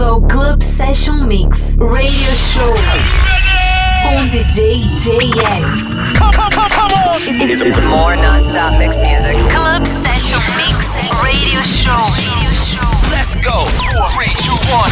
[0.00, 2.74] bem-vindo ao Club Session Mix Radio Show
[4.02, 5.78] com DJ JX.
[7.28, 9.36] It's, it's more non-stop mix music.
[9.50, 10.88] Club Session Mix
[11.20, 11.92] Radio Show.
[13.10, 13.66] Let's go.
[14.14, 14.90] Three, two, one.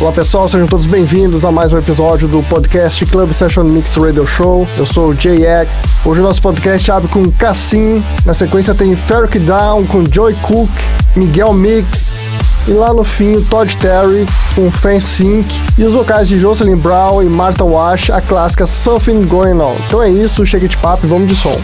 [0.00, 4.26] Olá pessoal, sejam todos bem-vindos a mais um episódio do podcast Club Session Mix Radio
[4.26, 4.66] Show.
[4.76, 5.84] Eu sou o JX.
[6.04, 10.70] Hoje o nosso podcast abre com Cassim, na sequência tem Ferric Down com Joy Cook,
[11.16, 16.38] Miguel Mix e lá no fim Todd Terry com Fence Sync e os vocais de
[16.38, 19.76] Jocelyn Brown e Martha Wash, a clássica Something Going On.
[19.86, 21.58] Então é isso, chega de papo e vamos de som.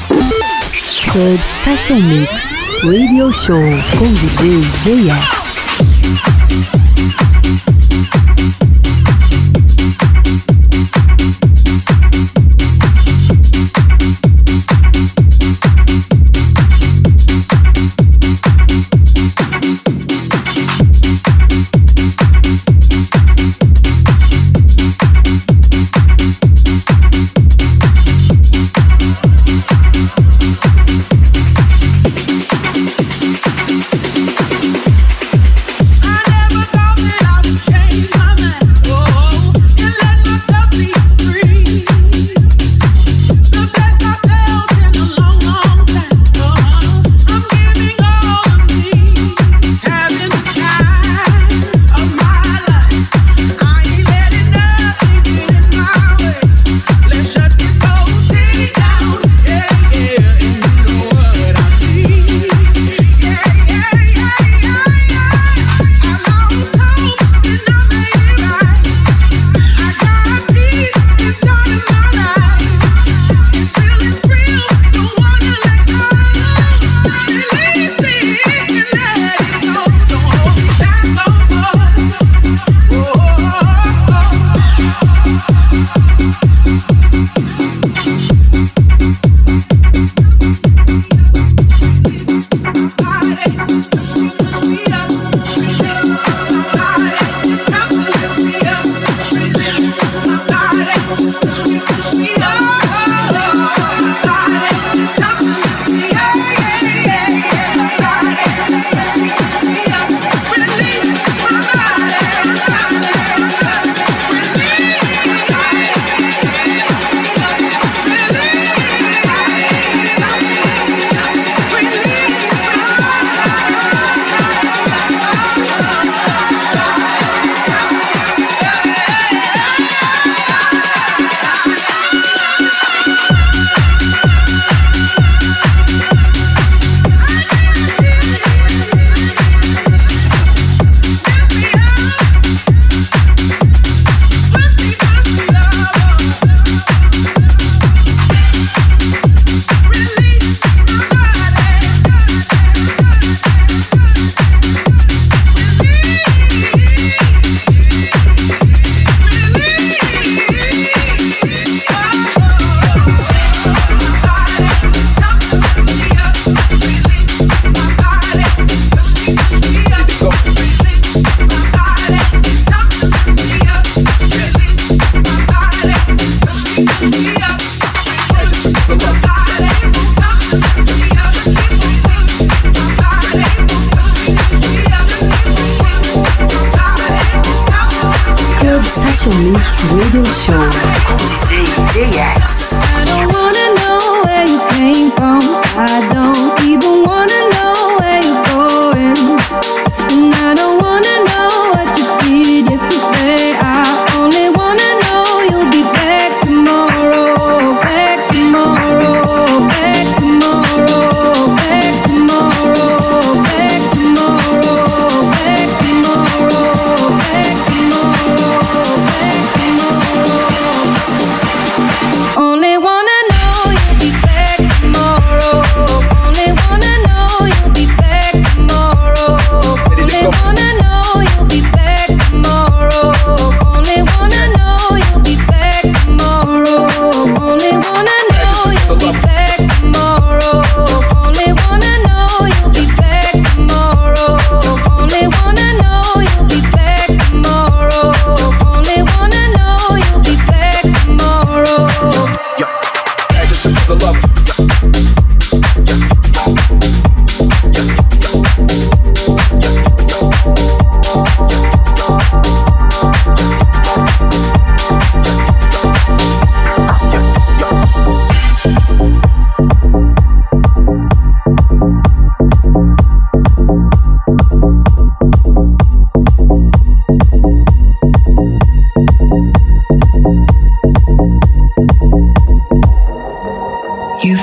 [1.12, 2.52] Club Session Mix
[2.84, 3.56] Radio Show
[3.98, 5.50] com DJ JX.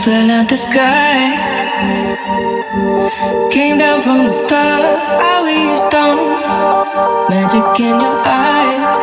[0.07, 1.19] fell out the sky.
[3.51, 4.79] Came down from the star,
[5.33, 6.17] I was down.
[7.29, 8.17] Magic in your
[8.47, 8.93] eyes.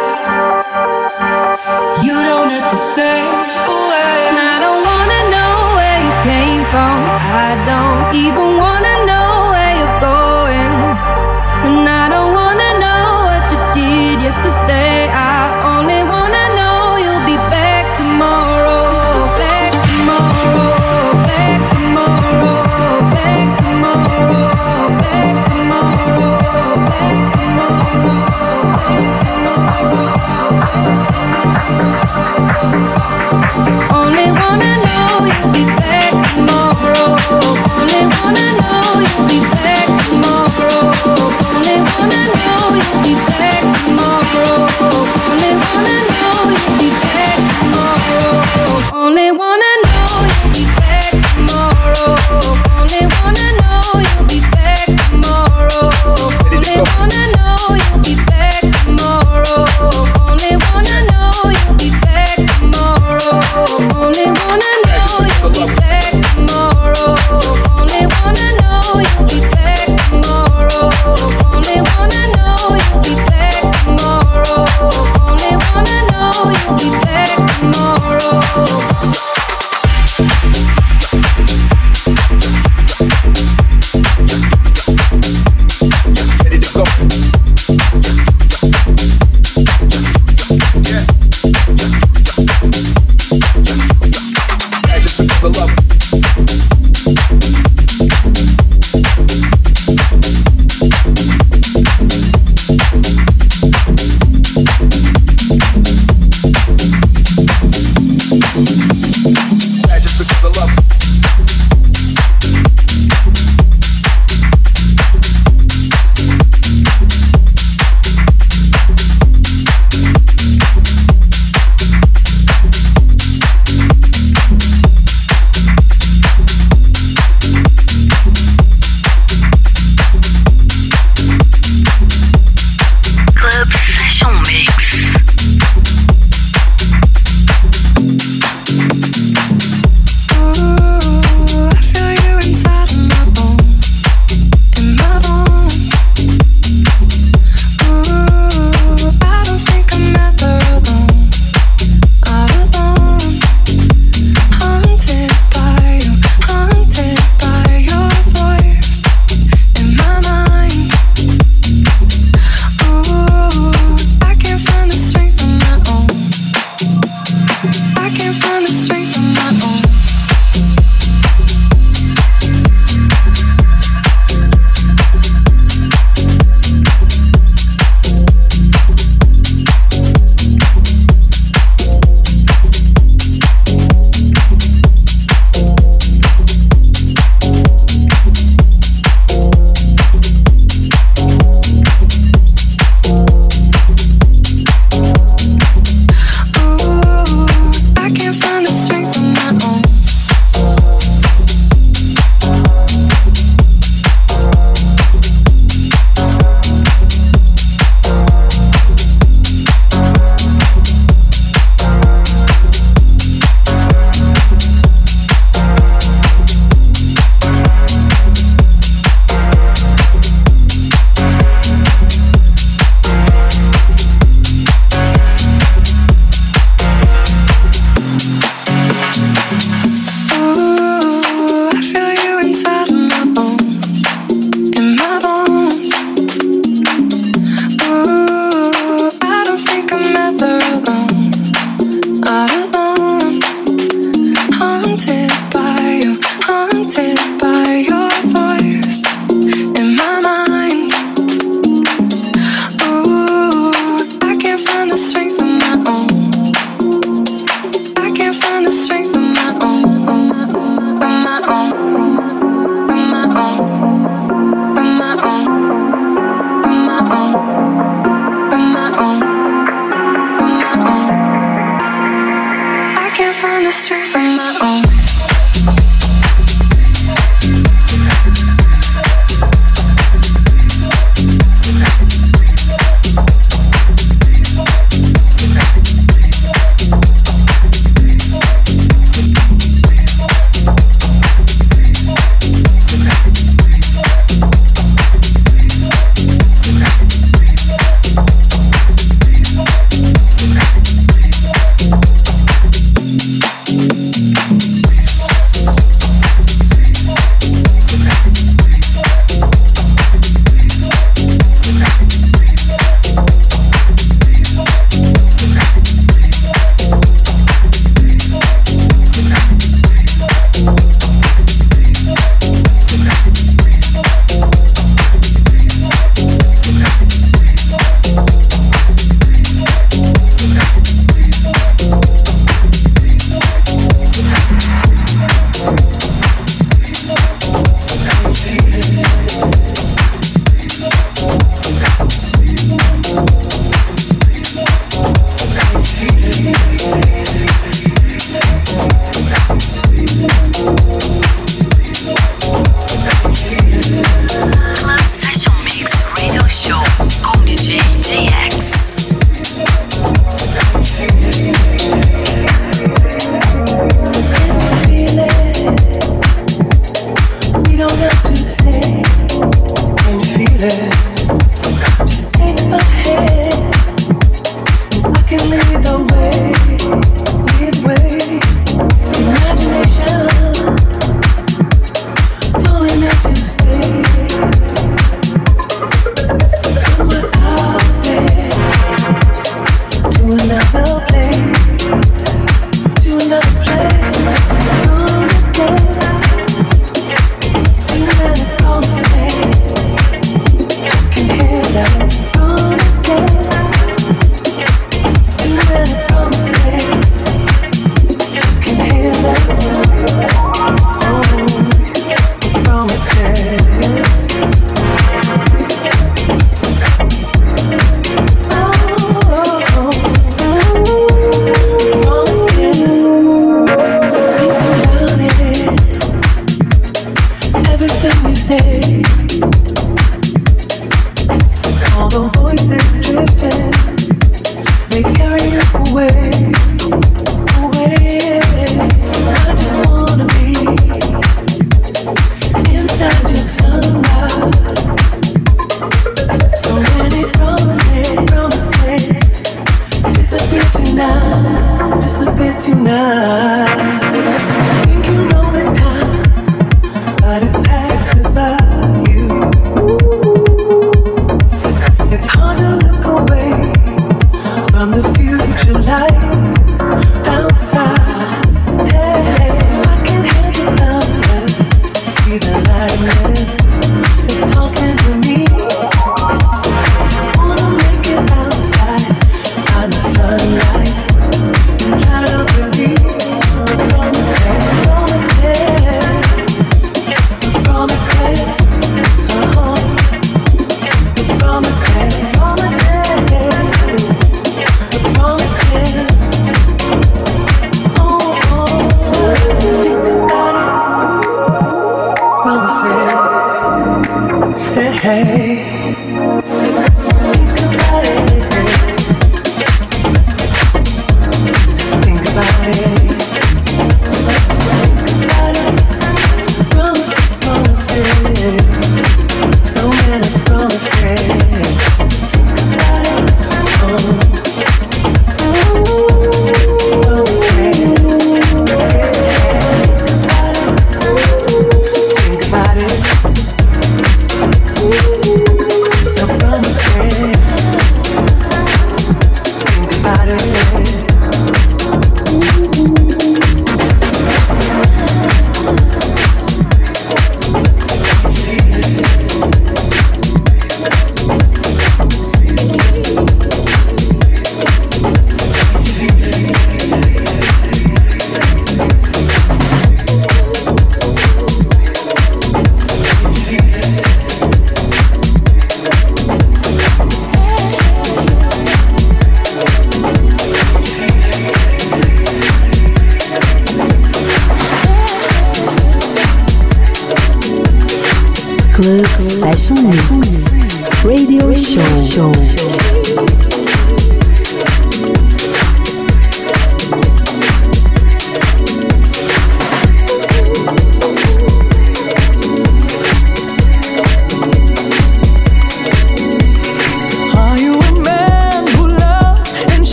[2.06, 4.35] You don't have to say oh, a word.
[4.53, 6.97] I don't wanna know where you came from.
[7.49, 9.04] I don't even wanna know.
[35.52, 36.44] be back.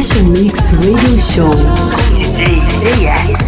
[0.00, 1.50] Special Mix Radio Show.
[2.16, 3.40] DJ GX.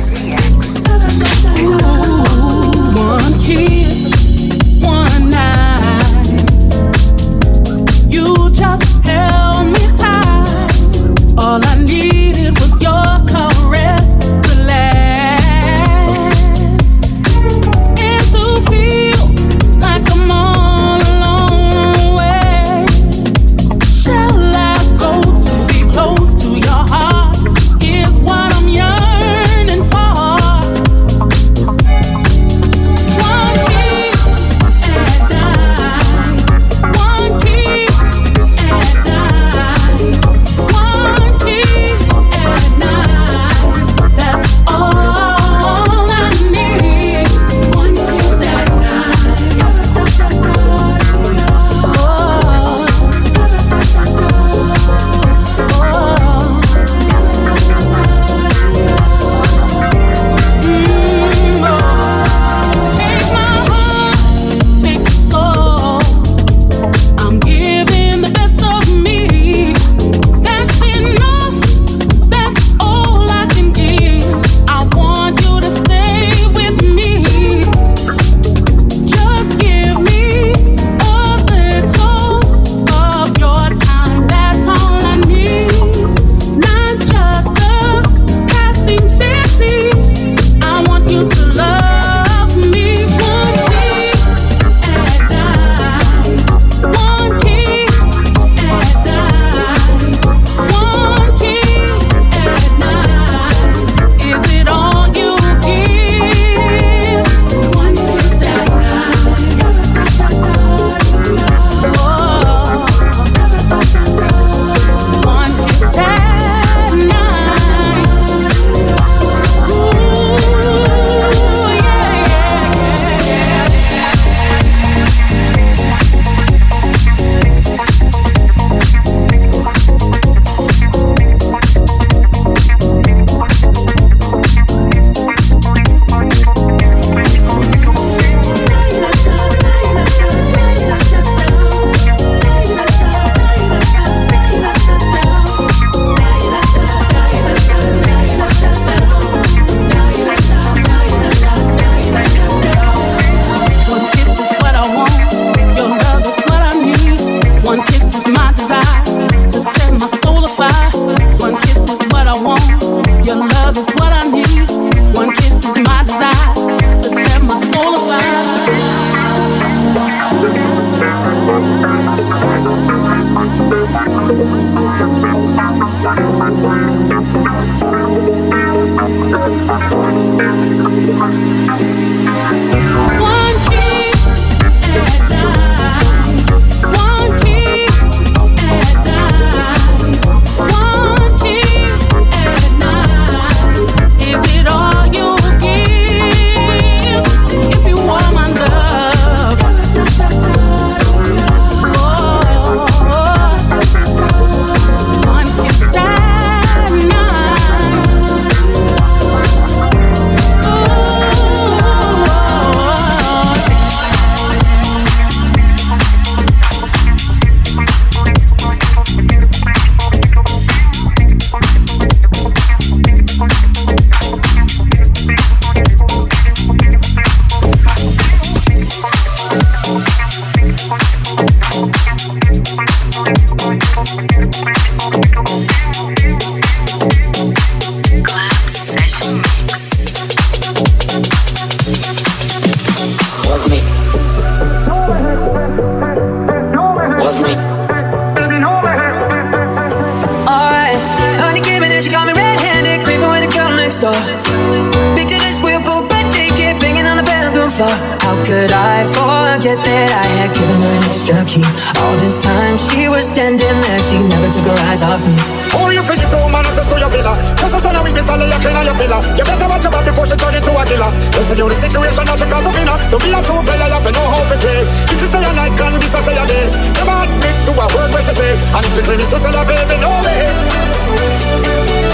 [261.32, 261.64] jerky.
[262.04, 265.32] All this time she was standing there, she never took her eyes off me.
[265.72, 267.32] Oh, you forget the woman access to your villa.
[267.56, 269.20] Cause the son of me be selling your cleaner, your pillar.
[269.36, 271.08] You better watch your back before she turn into a killer.
[271.32, 272.96] Listen to the situation, not your call to winner.
[273.08, 274.84] Don't be a true player, you have to know how to play.
[275.08, 276.68] If she say a night, can this I say a day.
[277.00, 278.52] Never admit to a word where she say.
[278.76, 282.11] And if she claim it's to of her baby, no way.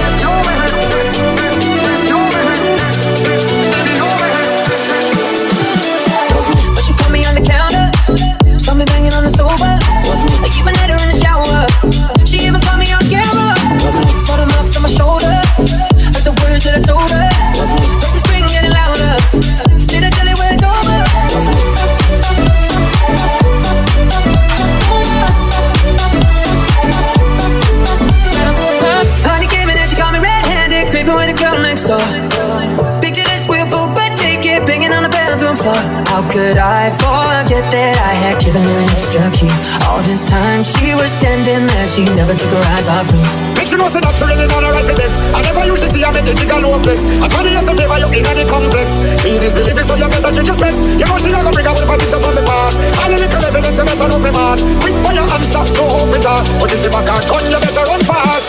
[39.19, 39.51] jerky.
[39.91, 43.23] All this time she was standing there, she never took her eyes off me.
[43.59, 45.19] Make you know say not she really wanna write the text.
[45.35, 47.03] I never used to see her make you jigger no flex.
[47.19, 48.95] As funny as a favor, you in any complex.
[49.27, 50.79] See this belief so you better change your specs.
[50.95, 52.79] You know she never bring up with politics from the past.
[53.03, 54.63] All you the little evidence you better know from us.
[54.87, 56.39] Quick for your answer, no hope with her.
[56.63, 58.47] But if you back her gun, you better run fast.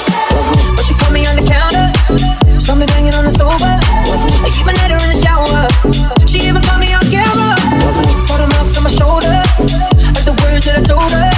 [0.78, 1.90] But she caught me on the counter.
[2.62, 3.82] Saw me banging on the sofa.
[4.46, 5.66] I even had her in the shower.
[6.30, 7.58] She even caught me on camera.
[8.22, 9.49] Saw the marks on my shoulder
[10.70, 11.29] should've told her.